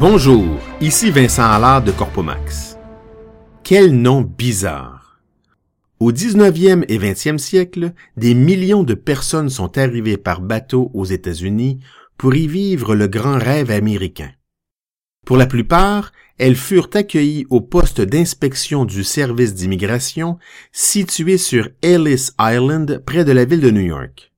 [0.00, 2.76] Bonjour, ici Vincent Allard de Corpomax.
[3.62, 5.20] Quel nom bizarre!
[6.00, 11.78] Au 19e et 20e siècle, des millions de personnes sont arrivées par bateau aux États-Unis
[12.18, 14.32] pour y vivre le grand rêve américain.
[15.24, 20.38] Pour la plupart, elles furent accueillies au poste d'inspection du service d'immigration
[20.72, 24.33] situé sur Ellis Island près de la ville de New York.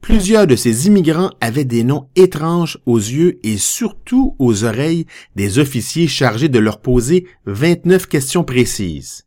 [0.00, 5.06] Plusieurs de ces immigrants avaient des noms étranges aux yeux et surtout aux oreilles
[5.36, 9.26] des officiers chargés de leur poser 29 questions précises.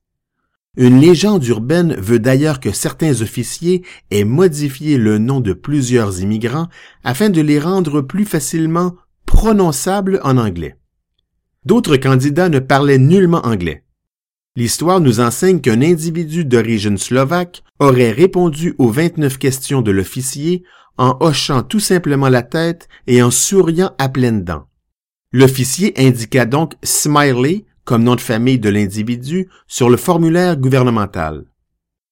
[0.76, 6.67] Une légende urbaine veut d'ailleurs que certains officiers aient modifié le nom de plusieurs immigrants
[7.03, 8.95] afin de les rendre plus facilement
[9.28, 10.76] prononçables en anglais.
[11.66, 13.84] D'autres candidats ne parlaient nullement anglais.
[14.56, 20.64] L'histoire nous enseigne qu'un individu d'origine slovaque aurait répondu aux 29 questions de l'officier
[20.98, 24.68] en hochant tout simplement la tête et en souriant à pleines dents.
[25.32, 31.45] L'officier indiqua donc Smiley comme nom de famille de l'individu sur le formulaire gouvernemental.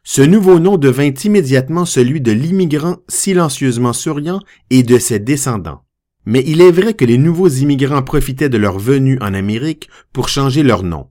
[0.03, 4.39] Ce nouveau nom devint immédiatement celui de l'immigrant silencieusement souriant
[4.71, 5.83] et de ses descendants.
[6.25, 10.27] Mais il est vrai que les nouveaux immigrants profitaient de leur venue en Amérique pour
[10.27, 11.07] changer leur nom.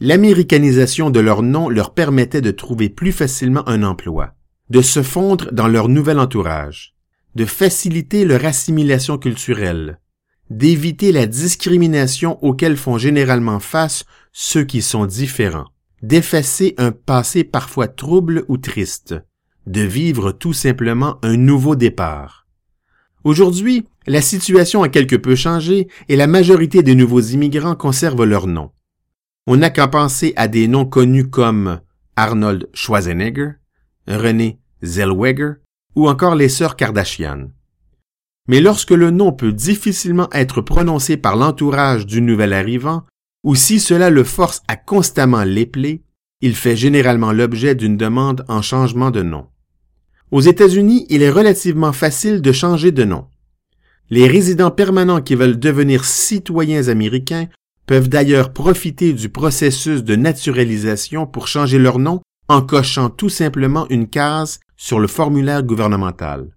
[0.00, 4.34] L'américanisation de leur nom leur permettait de trouver plus facilement un emploi,
[4.68, 6.94] de se fondre dans leur nouvel entourage,
[7.34, 9.98] de faciliter leur assimilation culturelle,
[10.50, 15.68] d'éviter la discrimination auquel font généralement face ceux qui sont différents,
[16.02, 19.14] d'effacer un passé parfois trouble ou triste,
[19.66, 22.46] de vivre tout simplement un nouveau départ.
[23.24, 28.46] Aujourd'hui, la situation a quelque peu changé et la majorité des nouveaux immigrants conservent leur
[28.46, 28.70] nom.
[29.48, 31.80] On n'a qu'à penser à des noms connus comme
[32.16, 33.52] Arnold Schwarzenegger,
[34.08, 35.60] René Zellweger
[35.94, 37.50] ou encore les sœurs Kardashian.
[38.48, 43.04] Mais lorsque le nom peut difficilement être prononcé par l'entourage du nouvel arrivant,
[43.44, 46.02] ou si cela le force à constamment l'épeler,
[46.40, 49.46] il fait généralement l'objet d'une demande en changement de nom.
[50.32, 53.26] Aux États-Unis, il est relativement facile de changer de nom.
[54.10, 57.46] Les résidents permanents qui veulent devenir citoyens américains
[57.86, 63.86] peuvent d'ailleurs profiter du processus de naturalisation pour changer leur nom en cochant tout simplement
[63.88, 66.48] une case sur le formulaire gouvernemental.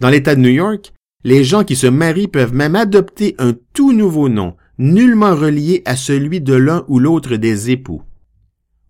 [0.00, 0.92] Dans l'État de New York,
[1.24, 5.96] les gens qui se marient peuvent même adopter un tout nouveau nom, nullement relié à
[5.96, 8.02] celui de l'un ou l'autre des époux.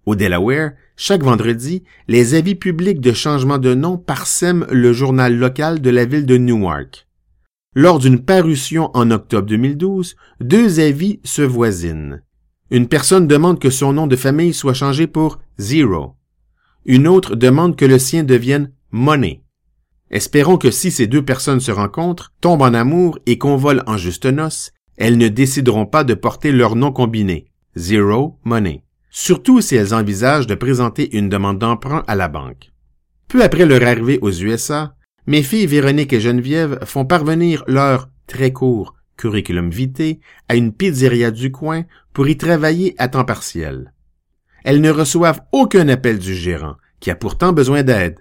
[0.07, 5.81] Au Delaware, chaque vendredi, les avis publics de changement de nom parsèment le journal local
[5.81, 7.07] de la ville de Newark.
[7.77, 12.23] Lors d'une parution en octobre 2012, deux avis se voisinent.
[12.73, 16.17] Une personne demande que son nom de famille soit changé pour Zero.
[16.85, 19.43] Une autre demande que le sien devienne Money.
[20.11, 24.27] Espérons que si ces deux personnes se rencontrent, tombent en amour et convolent en juste
[24.27, 29.95] noces, elles ne décideront pas de porter leur nom combiné, Zero Money, surtout si elles
[29.95, 32.73] envisagent de présenter une demande d'emprunt à la banque.
[33.29, 38.53] Peu après leur arrivée aux USA, mes filles Véronique et Geneviève font parvenir leur très
[38.53, 43.93] court curriculum vitae à une pizzeria du coin pour y travailler à temps partiel.
[44.65, 48.19] Elles ne reçoivent aucun appel du gérant, qui a pourtant besoin d'aide.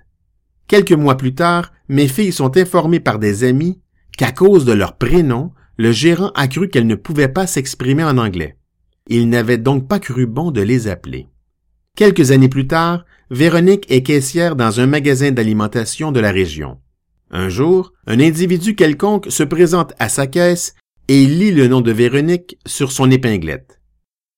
[0.67, 3.79] Quelques mois plus tard, mes filles sont informées par des amis
[4.17, 8.17] qu'à cause de leur prénom, le gérant a cru qu'elles ne pouvaient pas s'exprimer en
[8.17, 8.57] anglais.
[9.07, 11.27] Il n'avait donc pas cru bon de les appeler.
[11.95, 16.77] Quelques années plus tard, Véronique est caissière dans un magasin d'alimentation de la région.
[17.31, 20.73] Un jour, un individu quelconque se présente à sa caisse
[21.07, 23.79] et lit le nom de Véronique sur son épinglette.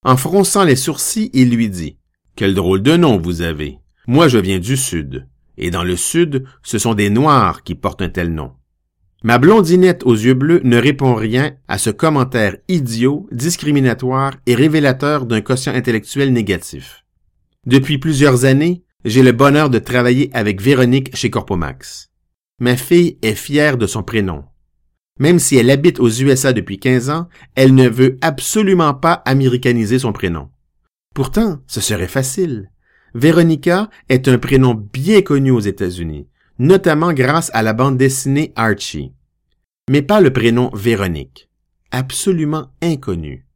[0.03, 1.97] En fronçant les sourcils, il lui dit
[2.35, 3.77] Quel drôle de nom vous avez.
[4.07, 5.27] Moi je viens du Sud.
[5.57, 8.53] Et dans le Sud, ce sont des Noirs qui portent un tel nom.
[9.23, 15.27] Ma blondinette aux yeux bleus ne répond rien à ce commentaire idiot, discriminatoire et révélateur
[15.27, 17.05] d'un quotient intellectuel négatif.
[17.67, 22.10] Depuis plusieurs années, j'ai le bonheur de travailler avec Véronique chez Corpomax.
[22.61, 24.43] Ma fille est fière de son prénom.
[25.19, 29.97] Même si elle habite aux USA depuis 15 ans, elle ne veut absolument pas américaniser
[29.97, 30.47] son prénom.
[31.15, 32.69] Pourtant, ce serait facile.
[33.15, 36.27] Véronica est un prénom bien connu aux États-Unis,
[36.59, 39.11] notamment grâce à la bande dessinée Archie.
[39.89, 41.49] Mais pas le prénom Véronique.
[41.89, 43.47] Absolument inconnu.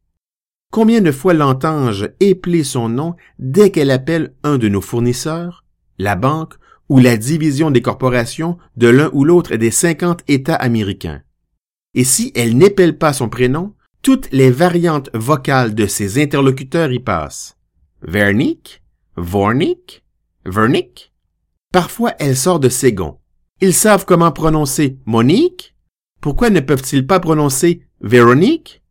[0.71, 5.63] Combien de fois l'entends-je épeler son nom dès qu'elle appelle un de nos fournisseurs,
[5.99, 6.55] la banque
[6.89, 11.21] ou la division des corporations de l'un ou l'autre des 50 États américains.
[11.93, 16.99] Et si elle n'épelle pas son prénom, toutes les variantes vocales de ses interlocuteurs y
[16.99, 17.57] passent.
[18.01, 18.83] Vernick,
[19.17, 20.03] Vornick,
[20.45, 21.11] Vernick.
[21.71, 23.17] Parfois, elle sort de ses gonds.
[23.61, 25.75] Ils savent comment prononcer Monique.
[26.21, 28.81] Pourquoi ne peuvent-ils pas prononcer Véronique?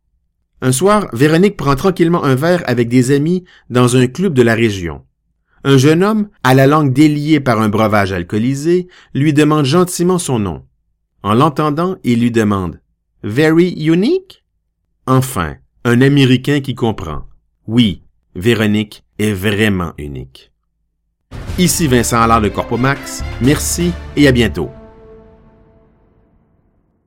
[0.61, 4.55] Un soir, Véronique prend tranquillement un verre avec des amis dans un club de la
[4.55, 5.05] région.
[5.67, 10.37] Un jeune homme, à la langue déliée par un breuvage alcoolisé, lui demande gentiment son
[10.37, 10.63] nom.
[11.23, 12.79] En l'entendant, il lui demande
[13.23, 14.45] Very unique?
[15.07, 17.23] Enfin, un Américain qui comprend.
[17.65, 18.03] Oui,
[18.35, 20.51] Véronique est vraiment unique.
[21.57, 23.23] Ici Vincent Allard de Corpomax.
[23.41, 24.69] Merci et à bientôt.